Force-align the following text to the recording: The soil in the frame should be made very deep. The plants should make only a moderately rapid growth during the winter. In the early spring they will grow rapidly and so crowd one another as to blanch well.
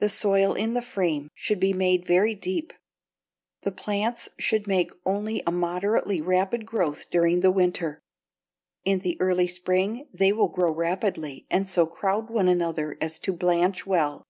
The 0.00 0.10
soil 0.10 0.52
in 0.52 0.74
the 0.74 0.82
frame 0.82 1.30
should 1.34 1.58
be 1.60 1.72
made 1.72 2.04
very 2.04 2.34
deep. 2.34 2.74
The 3.62 3.72
plants 3.72 4.28
should 4.38 4.66
make 4.66 4.90
only 5.06 5.42
a 5.46 5.50
moderately 5.50 6.20
rapid 6.20 6.66
growth 6.66 7.06
during 7.10 7.40
the 7.40 7.50
winter. 7.50 8.02
In 8.84 8.98
the 8.98 9.18
early 9.18 9.46
spring 9.46 10.08
they 10.12 10.30
will 10.30 10.48
grow 10.48 10.70
rapidly 10.74 11.46
and 11.50 11.66
so 11.66 11.86
crowd 11.86 12.28
one 12.28 12.48
another 12.48 12.98
as 13.00 13.18
to 13.20 13.32
blanch 13.32 13.86
well. 13.86 14.26